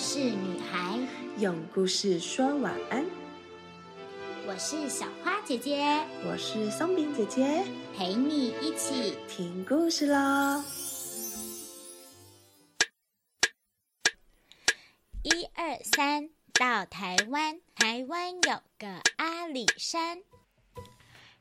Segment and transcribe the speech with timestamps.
[0.00, 0.98] 事女孩，
[1.36, 3.04] 用故事说晚安。
[4.46, 5.84] 我是小花姐姐，
[6.26, 7.62] 我是松饼姐姐，
[7.94, 10.64] 陪你一起听故事喽。
[15.22, 18.88] 一二三，到台湾，台湾有个
[19.18, 20.22] 阿里山。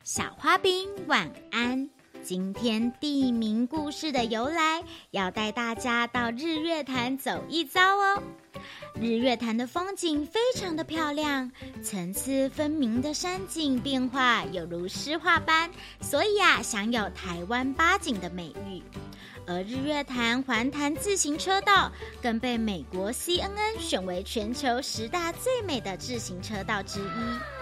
[0.04, 1.90] 小花饼晚安。
[2.22, 8.22] 今天地名故事的由来，要带大家到日月潭走一遭哦。
[9.00, 11.52] 日月潭的风景非常的漂亮，
[11.84, 15.70] 层次分明的山景变化有如诗画般，
[16.02, 18.82] 所以啊，享有台湾八景的美誉。
[19.48, 21.92] 而日月潭环潭自行车道
[22.22, 27.59] 更被美国 CNN 选为全球十大最美的自行车道之一。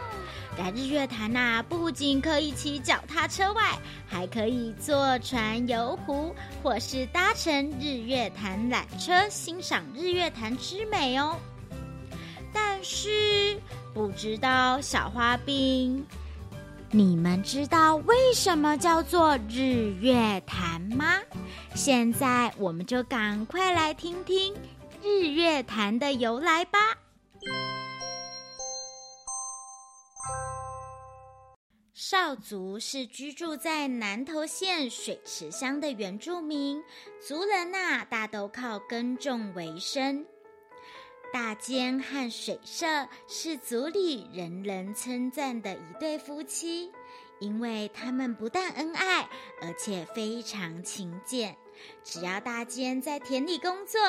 [0.58, 6.34] 在日月潭呐，不仅可以骑脚踏车外，还可以坐船游湖，
[6.64, 11.38] 或是搭乘日月潭缆车欣赏日月潭之美哦。
[12.52, 13.60] 但是，
[13.94, 16.04] 不知道小花兵，
[16.90, 21.20] 你们知道为什么叫做日月潭吗？
[21.76, 24.56] 现在我们就赶快来听听
[25.04, 26.80] 日月潭的由来吧。
[32.00, 36.84] 少族是居住在南投县水池乡的原住民
[37.20, 40.24] 族人呐，大都靠耕种为生。
[41.34, 42.86] 大坚和水社
[43.28, 46.92] 是族里人人称赞的一对夫妻，
[47.40, 49.28] 因为他们不但恩爱，
[49.64, 51.58] 而且非常勤俭。
[52.04, 54.00] 只要大坚在田里工作，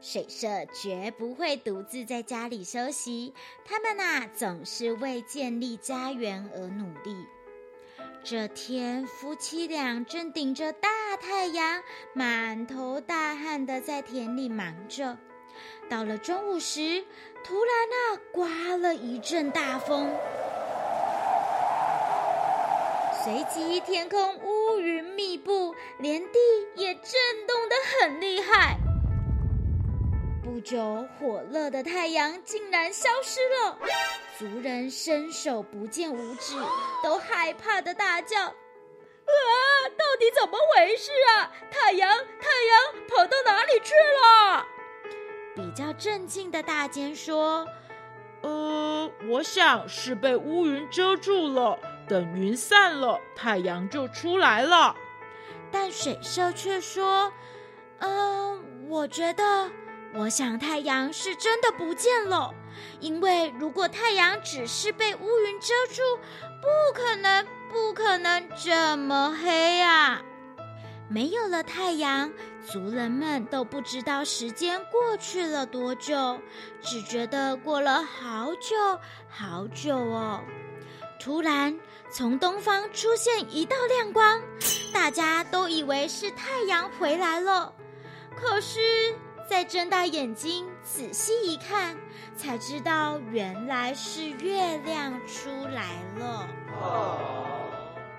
[0.00, 3.34] 水社绝不会独自在家里休息。
[3.64, 7.26] 他们呐，总是为建立家园而努力。
[8.22, 10.88] 这天，夫妻俩正顶着大
[11.20, 15.16] 太阳，满头大汗的在田里忙着。
[15.88, 17.04] 到了中午时，
[17.44, 20.12] 突然啊，刮了一阵大风，
[23.24, 26.38] 随即天空乌云密布，连地
[26.74, 27.02] 也震
[27.46, 28.76] 动得很厉害。
[30.56, 33.78] 不久，火热的太阳竟然消失了。
[34.38, 36.56] 族人伸手不见五指，
[37.04, 38.54] 都害怕的大叫：“啊，
[39.98, 41.52] 到底怎么回事啊？
[41.70, 44.66] 太阳，太阳跑到哪里去了？”
[45.54, 47.66] 比较镇静的大坚说
[48.40, 51.78] ：“呃，我想是被乌云遮住了，
[52.08, 54.96] 等云散了，太阳就出来了。”
[55.70, 57.30] 但水社却说
[58.00, 59.70] ：“嗯，我觉得，
[60.14, 62.54] 我想太阳是真的不见了。”
[63.00, 66.02] 因为如果太阳只是被乌云遮住，
[66.60, 70.20] 不可能，不可能这么黑啊！
[71.08, 72.30] 没有了太阳，
[72.66, 76.38] 族人们都不知道时间过去了多久，
[76.82, 78.76] 只觉得过了好久
[79.30, 80.42] 好久哦。
[81.18, 81.78] 突然，
[82.10, 84.42] 从东方出现一道亮光，
[84.92, 87.72] 大家都以为是太阳回来了，
[88.36, 89.14] 可是。
[89.48, 91.96] 再睁大眼睛仔细一看，
[92.34, 96.48] 才知道原来是月亮出来了。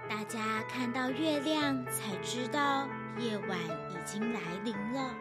[0.09, 5.13] 大家看到月亮，才知道夜晚已经来临了。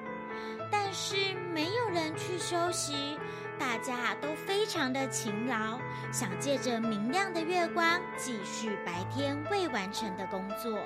[0.71, 1.17] 但是
[1.53, 3.19] 没有人去休息，
[3.59, 5.79] 大家都非常的勤劳，
[6.13, 10.79] 想借着明亮的月光继续白天未完成的工作。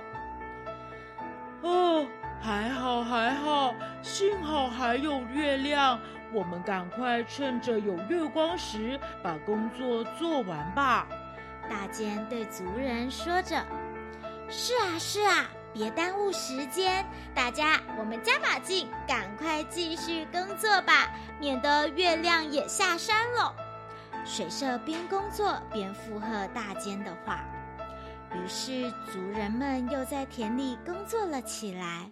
[1.61, 2.07] 哦。
[2.43, 6.01] 还好还好，幸好还有月亮，
[6.33, 11.07] 我们赶快趁着有月光时把工作做完吧。
[11.69, 13.63] 大坚对族人说着
[14.49, 23.55] ：“是啊是啊，别耽误时间，大家我们加把劲，赶快继续工作吧，免得月亮也下山了。”
[24.25, 27.45] 水社边工作边附和大坚的话，
[28.35, 32.11] 于是族人们又在田里工作了起来。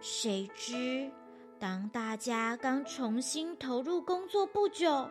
[0.00, 1.10] 谁知，
[1.58, 5.10] 当大家刚重新投入工作不久，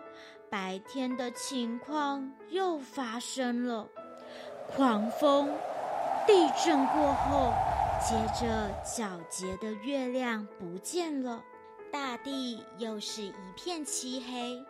[0.50, 3.88] 白天的情况又发生了。
[4.68, 5.54] 狂风、
[6.26, 7.54] 地震过后，
[8.02, 11.44] 接着皎洁的月亮不见了，
[11.92, 14.66] 大地又是一片漆黑。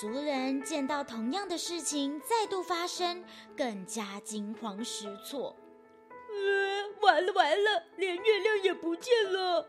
[0.00, 3.24] 族人见到同样的事情再度发生，
[3.56, 5.56] 更加惊慌失措。
[7.00, 9.68] 完了完了，连月亮也不见了！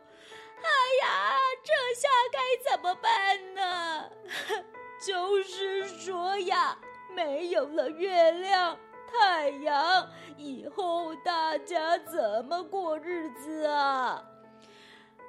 [0.57, 0.67] 哎
[1.05, 2.39] 呀，这下该
[2.71, 4.09] 怎么办呢？
[5.05, 6.77] 就是说呀，
[7.13, 8.77] 没有了月亮、
[9.11, 14.23] 太阳，以后大家怎么过日子啊？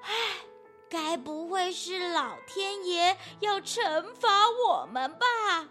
[0.03, 0.15] 唉，
[0.89, 5.69] 该不会是老天爷要惩罚我们吧？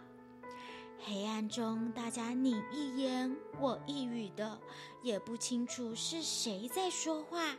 [1.09, 4.59] 黑暗中，大家你一言我一语的，
[5.01, 7.56] 也不清楚是谁在说话，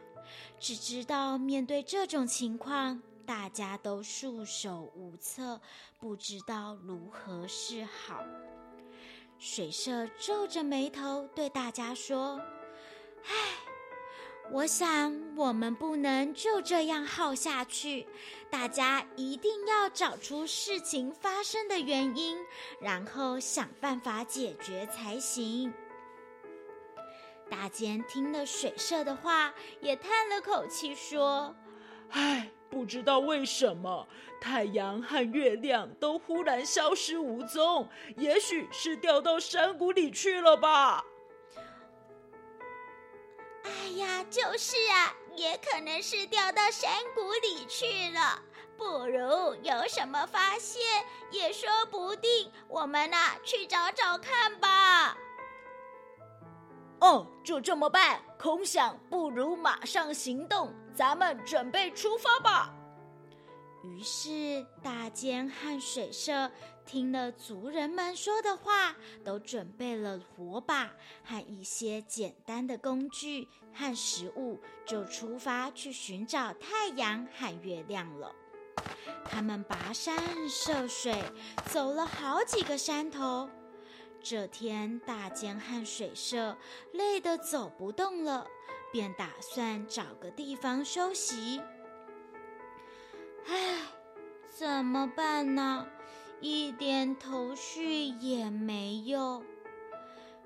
[0.60, 5.58] 只知道面对这种情况，大家都束手无策，
[5.98, 8.22] 不知道如何是好。
[9.38, 12.38] 水社皱着眉头对大家说
[13.24, 13.32] ：“唉，
[14.52, 18.06] 我想我们不能就这样耗下去，
[18.50, 22.38] 大家一定要找出事情发生的原因，
[22.80, 25.72] 然后想办法解决才行。”
[27.50, 31.54] 大坚听了水社的话，也叹了口气说
[32.10, 34.06] ：“唉。”不知道为什么，
[34.42, 41.02] 太阳和月亮都忽然消失无踪，也许是掉到山谷里去了吧。
[43.64, 48.42] 哎呀，就是啊，也可能是掉到山谷里去了。
[48.76, 50.82] 不如有什么发现，
[51.30, 52.50] 也说不定。
[52.68, 55.16] 我们呐，去找找看吧。
[57.00, 58.20] 哦，就这么办。
[58.38, 62.74] 空想不如马上行动，咱们准备出发吧。
[63.84, 66.50] 于是大坚和水社
[66.88, 70.90] 听了族人们说的话，都准备了火把
[71.22, 78.34] 和一些简单的工具和食物，就出发去寻找太阳和月亮了。
[79.26, 81.22] 他们跋山涉水，
[81.66, 83.50] 走了好几个山头。
[84.22, 86.56] 这天，大坚和水社
[86.92, 88.46] 累得走不动了，
[88.90, 91.60] 便打算找个地方休息。
[93.46, 93.82] 唉，
[94.46, 95.86] 怎么办呢？
[96.40, 99.42] 一点头绪也没有。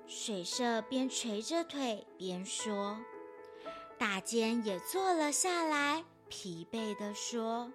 [0.07, 2.97] 水社边垂着腿边说，
[3.97, 7.71] 大坚也坐了下来，疲惫地说：“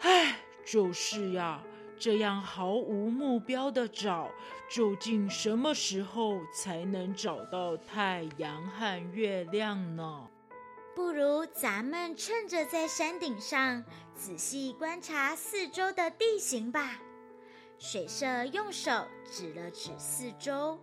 [0.00, 1.62] 唉，就是呀。”
[1.96, 4.28] 这样毫无目标的找，
[4.68, 10.28] 究竟什么时候才能找到太阳和月亮呢？
[10.94, 16.98] 不如咱们趁着在山顶上仔细观察四周的地形吧。
[17.78, 20.78] 水社用手指了指四周。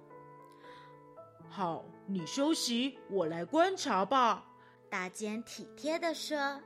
[1.50, 4.46] 好，你休息，我来观察吧。
[4.90, 6.62] 大坚体贴地说。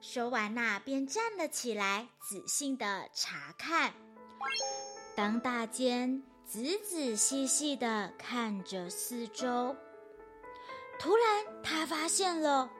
[0.00, 3.94] 说完那，便站了起来，仔细的查看。
[5.16, 9.74] 当大坚仔仔细细的看着四周，
[10.98, 12.70] 突然他发现了，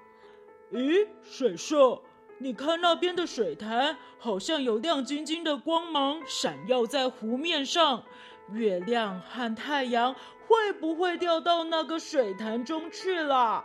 [0.72, 2.02] 咦，水兽，
[2.38, 8.04] 你看那边的水潭，好像有亮晶晶的光芒闪耀在湖面上。
[8.52, 10.14] 月亮和太阳
[10.46, 13.64] 会不会掉到那个水潭中去了？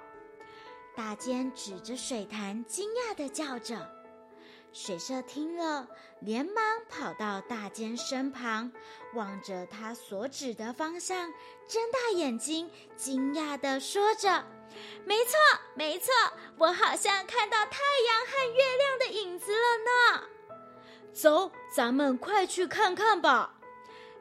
[0.95, 3.98] 大尖指着水潭，惊讶的叫着。
[4.71, 5.87] 水社听了，
[6.19, 8.71] 连忙跑到大尖身旁，
[9.15, 11.31] 望着他所指的方向，
[11.67, 14.45] 睁大眼睛，惊讶的说着
[15.05, 15.37] ：“没错，
[15.73, 16.13] 没错，
[16.57, 20.27] 我好像看到太阳和月亮的影子了呢。”
[21.11, 23.55] 走，咱们快去看看吧。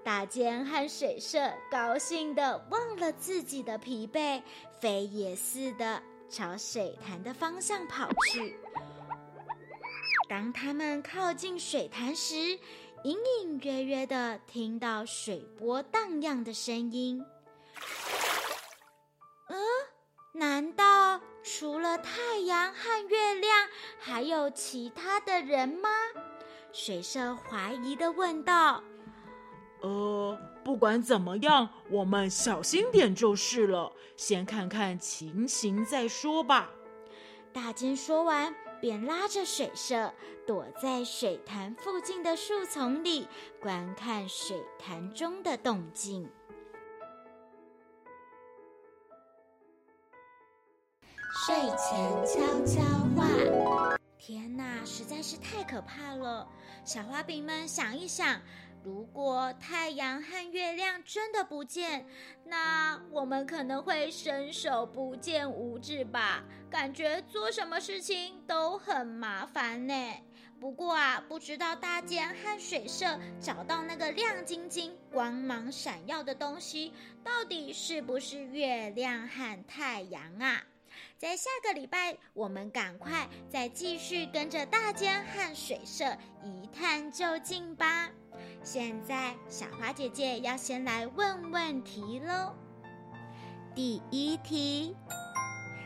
[0.03, 4.43] 大尖和水社高兴的忘了自己的疲惫，
[4.81, 6.03] 飞也似的。
[6.31, 8.59] 朝水潭的方向跑去。
[10.27, 12.35] 当他们靠近水潭时，
[13.05, 17.23] 隐隐约约的听到水波荡漾的声音。
[19.49, 19.59] 嗯，
[20.33, 25.89] 难道除了太阳和月亮，还有其他的人吗？
[26.73, 28.83] 水社怀疑的问道。
[29.81, 30.39] 呃。
[30.65, 33.91] 不管怎么样，我们小心点就是了。
[34.19, 36.69] 先看看情形再说吧。
[37.55, 40.13] 大金说完，便拉着水蛇
[40.47, 43.29] 躲在水潭附近的树丛里，
[43.61, 46.31] 观看水潭中的动静。
[51.47, 52.83] 睡前悄悄
[53.17, 53.99] 话。
[54.19, 56.47] 天哪，实在是太可怕了！
[56.85, 58.41] 小花饼们，想一想。
[58.85, 62.07] 如果太阳和月亮真的不见，
[62.45, 66.43] 那我们可能会伸手不见五指吧？
[66.71, 69.95] 感觉做什么事情都很麻烦呢。
[70.61, 76.93] 不过啊，不知道大剑和水社找到那个亮晶晶、光芒闪耀的东西，
[77.23, 80.63] 到底是不是月亮和太阳啊？
[81.17, 86.05] 在下个礼拜，我们赶快再继续跟着大江和水社
[86.43, 88.11] 一探究竟吧。
[88.63, 92.55] 现在，小花姐姐要先来问问题喽。
[93.75, 94.97] 第一题，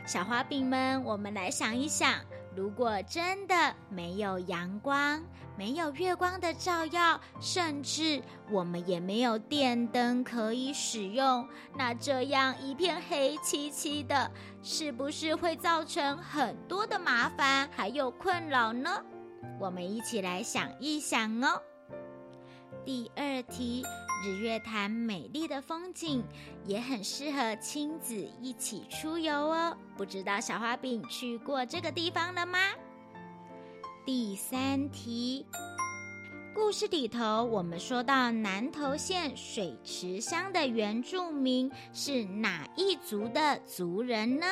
[0.07, 2.15] 小花饼们，我们来想一想，
[2.57, 5.23] 如果真的没有阳光，
[5.57, 14.31] 没有月光的照耀，甚至我们也没有电灯可以使用，那这样一片黑漆漆的，
[14.63, 19.05] 是不是会造成很多的麻烦还有困扰呢？
[19.61, 21.61] 我们一起来想一想哦。
[22.85, 23.85] 第二题。
[24.25, 26.23] 日月潭美丽的风景
[26.65, 29.77] 也很适合亲子一起出游哦。
[29.97, 32.59] 不知道小花饼去过这个地方了吗？
[34.07, 35.45] 第三题，
[36.55, 44.47] 故事里头我们说到南投县水池乡的原住民是哪一族的族人呢？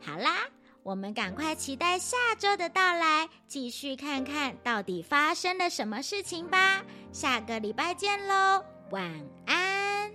[0.00, 0.48] 好啦。
[0.84, 6.84] 我们赶快期待下周的到来，继续看看到底发生了什么事情吧。
[7.10, 9.10] 下个礼拜见喽，晚
[9.46, 10.12] 安。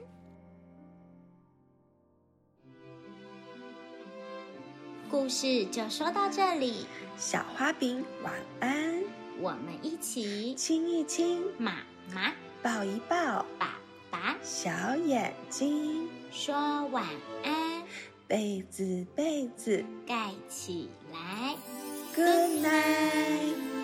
[5.09, 6.85] 故事就说到这里，
[7.17, 9.01] 小花饼晚安。
[9.39, 11.77] 我们一起亲一亲妈
[12.13, 13.79] 妈，抱一抱爸
[14.11, 16.53] 爸，小眼睛说
[16.89, 17.03] 晚
[17.43, 17.68] 安。
[18.29, 21.55] 被子，被子盖起来。
[22.15, 23.78] Good night。